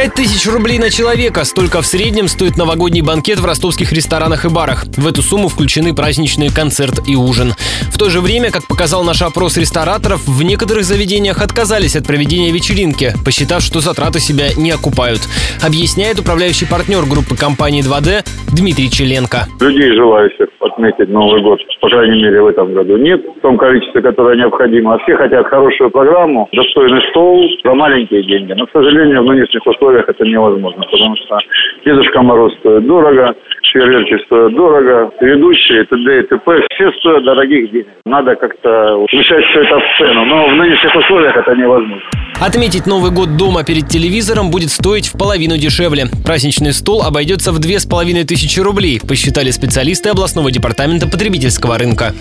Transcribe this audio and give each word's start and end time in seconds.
5000 0.00 0.46
рублей 0.54 0.78
на 0.78 0.88
человека. 0.88 1.44
Столько 1.44 1.82
в 1.82 1.86
среднем 1.86 2.26
стоит 2.26 2.56
новогодний 2.56 3.02
банкет 3.02 3.38
в 3.38 3.44
ростовских 3.44 3.92
ресторанах 3.92 4.46
и 4.46 4.48
барах. 4.48 4.84
В 4.96 5.06
эту 5.06 5.20
сумму 5.20 5.48
включены 5.48 5.94
праздничный 5.94 6.48
концерт 6.48 7.06
и 7.06 7.14
ужин. 7.16 7.52
В 7.92 7.98
то 7.98 8.08
же 8.08 8.20
время, 8.22 8.50
как 8.50 8.66
показал 8.66 9.04
наш 9.04 9.20
опрос 9.20 9.58
рестораторов, 9.58 10.26
в 10.26 10.42
некоторых 10.42 10.84
заведениях 10.84 11.42
отказались 11.42 11.96
от 11.96 12.06
проведения 12.06 12.50
вечеринки, 12.50 13.12
посчитав, 13.26 13.60
что 13.60 13.80
затраты 13.80 14.20
себя 14.20 14.56
не 14.56 14.70
окупают. 14.70 15.20
Объясняет 15.60 16.18
управляющий 16.18 16.64
партнер 16.64 17.04
группы 17.04 17.36
компании 17.36 17.84
2D 17.84 18.24
Дмитрий 18.56 18.88
Челенко. 18.88 19.52
Людей, 19.60 19.92
желающих 19.92 20.48
отметить 20.60 21.10
Новый 21.10 21.42
год, 21.42 21.60
по 21.80 21.88
крайней 21.88 22.22
мере, 22.22 22.40
в 22.40 22.46
этом 22.46 22.72
году 22.72 22.96
нет 22.96 23.20
в 23.20 23.40
том 23.40 23.58
количестве, 23.58 24.00
которое 24.00 24.36
необходимо. 24.36 24.94
А 24.94 24.98
все 25.04 25.14
хотят 25.16 25.46
хорошую 25.46 25.90
программу, 25.90 26.48
достойный 26.52 27.02
стол 27.10 27.44
за 27.64 27.74
маленькие 27.74 28.24
деньги. 28.24 28.52
Но, 28.52 28.66
к 28.66 28.72
сожалению, 28.72 29.22
в 29.22 29.26
нынешних 29.26 29.66
условиях 29.66 29.89
это 29.98 30.24
невозможно, 30.24 30.84
потому 30.90 31.16
что 31.16 31.38
Дедушка 31.84 32.22
Мороз 32.22 32.52
стоит 32.60 32.86
дорого, 32.86 33.34
фейерверки 33.72 34.22
стоят 34.24 34.54
дорого, 34.54 35.10
ведущие, 35.20 35.84
т.д. 35.84 36.20
и 36.20 36.22
т.п. 36.22 36.60
Все 36.74 36.92
стоят 36.98 37.24
дорогих 37.24 37.70
денег. 37.72 37.86
Надо 38.04 38.36
как-то 38.36 39.04
включать 39.06 39.44
все 39.46 39.62
это 39.62 39.78
в 39.78 39.98
цену, 39.98 40.24
но 40.24 40.48
в 40.48 40.54
нынешних 40.54 40.94
условиях 40.94 41.36
это 41.36 41.54
невозможно. 41.54 42.02
Отметить 42.40 42.86
Новый 42.86 43.10
год 43.10 43.36
дома 43.36 43.64
перед 43.64 43.88
телевизором 43.88 44.50
будет 44.50 44.70
стоить 44.70 45.08
в 45.08 45.18
половину 45.18 45.58
дешевле. 45.58 46.04
Праздничный 46.24 46.72
стол 46.72 47.02
обойдется 47.02 47.52
в 47.52 47.60
две 47.60 47.78
с 47.78 47.86
половиной 47.86 48.24
тысячи 48.24 48.60
рублей, 48.60 48.98
посчитали 49.06 49.50
специалисты 49.50 50.08
областного 50.08 50.50
департамента 50.50 51.06
потребительского 51.06 51.76
рынка. 51.76 52.12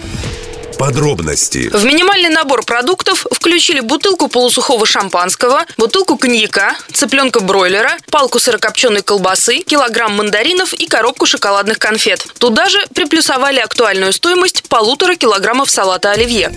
Подробности. 0.80 1.70
В 1.74 1.84
минимальный 1.84 2.30
набор 2.30 2.64
продуктов 2.64 3.26
включили 3.34 3.82
бутылку 3.82 4.30
полусухого 4.30 4.86
шампанского, 4.86 5.66
бутылку 5.76 6.18
коньяка, 6.18 6.74
цыпленка 6.94 7.42
бройлера, 7.42 7.98
палку 8.10 8.40
сырокопченой 8.40 9.02
колбасы, 9.02 9.58
килограмм 9.58 10.16
мандаринов 10.16 10.74
и 10.74 10.88
коробку 10.88 11.26
шоколадных 11.26 11.80
конфет. 11.80 12.26
Туда 12.38 12.70
же 12.70 12.80
приплюсовали 12.96 13.60
актуальную 13.60 14.14
стоимость 14.14 14.64
полутора 14.70 15.16
килограммов 15.16 15.70
салата 15.70 16.12
оливье. 16.12 16.54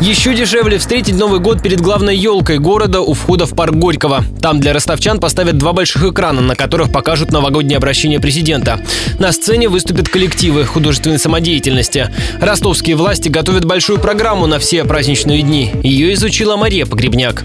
Еще 0.00 0.34
дешевле 0.34 0.76
встретить 0.76 1.14
Новый 1.14 1.40
год 1.40 1.62
перед 1.62 1.80
главной 1.80 2.14
елкой 2.14 2.58
города 2.58 3.00
у 3.00 3.14
входа 3.14 3.46
в 3.46 3.54
парк 3.54 3.74
Горького. 3.74 4.22
Там 4.42 4.60
для 4.60 4.74
ростовчан 4.74 5.18
поставят 5.18 5.56
два 5.56 5.72
больших 5.72 6.04
экрана, 6.04 6.42
на 6.42 6.54
которых 6.54 6.92
покажут 6.92 7.32
новогоднее 7.32 7.78
обращение 7.78 8.20
президента. 8.20 8.78
На 9.18 9.32
сцене 9.32 9.70
выступят 9.70 10.10
коллективы 10.10 10.66
художественной 10.66 11.18
самодеятельности. 11.18 12.10
Ростовские 12.38 12.94
власти 12.94 13.30
готовят 13.30 13.64
большую 13.64 13.98
программу 13.98 14.46
на 14.46 14.58
все 14.58 14.84
праздничные 14.84 15.40
дни. 15.40 15.72
Ее 15.82 16.12
изучила 16.12 16.56
Мария 16.56 16.84
Погребняк. 16.84 17.44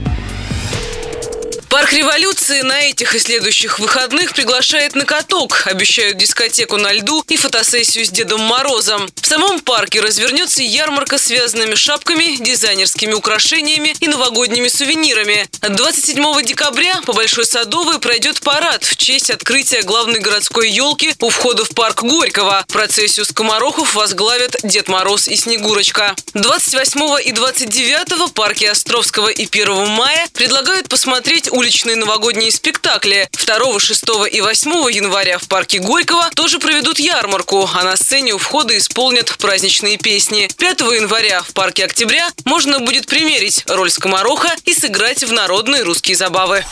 Парк 1.92 2.00
революции 2.00 2.62
на 2.62 2.80
этих 2.80 3.16
и 3.16 3.20
следующих 3.20 3.78
выходных 3.78 4.34
приглашает 4.34 4.96
на 4.96 5.04
каток. 5.04 5.64
Обещают 5.66 6.16
дискотеку 6.18 6.78
на 6.78 6.94
льду 6.94 7.22
и 7.28 7.36
фотосессию 7.36 8.06
с 8.06 8.10
Дедом 8.10 8.40
Морозом. 8.42 9.10
В 9.22 9.28
самом 9.28 9.60
парке 9.60 10.00
развернется 10.00 10.64
ярмарка 10.64 11.18
с 11.18 11.24
связанными 11.24 11.76
шапками, 11.76 12.38
дизайнерскими 12.42 13.12
украшениями 13.12 13.94
и 14.00 14.08
новогодними 14.08 14.70
сувенирами. 14.70 15.50
27 15.62 16.46
декабря 16.46 17.02
по 17.06 17.12
Большой 17.12 17.46
Садовой 17.46 18.00
пройдет 18.00 18.40
парад 18.40 18.86
в 18.86 18.96
честь 18.96 19.30
открытия 19.30 19.82
главной 19.82 20.20
городской 20.20 20.70
елки 20.70 21.14
у 21.20 21.30
входа 21.30 21.66
в 21.66 21.70
парк 21.70 22.04
Горького. 22.04 22.64
Процессию 22.70 23.26
скоморохов 23.26 23.96
возглавят 23.96 24.56
Дед 24.64 24.88
Мороз 24.88 25.28
и 25.28 25.36
Снегурочка. 25.36 26.16
28 26.36 27.22
и 27.26 27.32
29 27.34 28.32
парки 28.34 28.64
Островского 28.64 29.28
и 29.28 29.46
1 29.46 29.88
мая 29.90 30.28
предлагают 30.34 30.88
посмотреть 30.88 31.52
уличные 31.52 31.81
новогодние 31.86 32.52
спектакли. 32.52 33.28
2, 33.32 33.80
6 33.80 34.04
и 34.32 34.42
8 34.42 34.72
января 34.92 35.38
в 35.38 35.48
парке 35.48 35.80
Горького 35.80 36.30
тоже 36.36 36.60
проведут 36.60 37.00
ярмарку, 37.00 37.70
а 37.74 37.84
на 37.84 37.96
сцене 37.98 38.34
у 38.34 38.38
входа 38.38 38.78
исполнят 38.78 39.36
праздничные 39.40 39.98
песни. 39.98 40.50
5 40.58 40.82
января 40.82 41.42
в 41.42 41.54
парке 41.54 41.86
Октября 41.86 42.30
можно 42.46 42.80
будет 42.80 43.08
примерить 43.08 43.64
роль 43.68 43.90
скомороха 43.90 44.50
и 44.66 44.74
сыграть 44.74 45.24
в 45.24 45.32
народные 45.32 45.84
русские 45.84 46.16
забавы. 46.16 46.64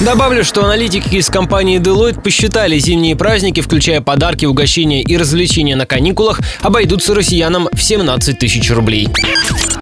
Добавлю, 0.00 0.44
что 0.44 0.64
аналитики 0.64 1.16
из 1.16 1.28
компании 1.28 1.80
Deloitte 1.80 2.22
посчитали 2.22 2.78
зимние 2.78 3.16
праздники, 3.16 3.60
включая 3.60 4.00
подарки, 4.00 4.44
угощения 4.44 5.02
и 5.02 5.16
развлечения 5.16 5.74
на 5.74 5.86
каникулах, 5.86 6.40
обойдутся 6.60 7.14
россиянам 7.14 7.68
в 7.72 7.82
17 7.82 8.38
тысяч 8.38 8.70
рублей. 8.70 9.08